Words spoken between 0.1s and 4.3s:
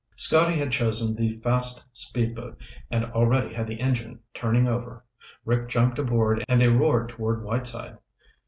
Scotty had chosen the fast speedboat and already had the engine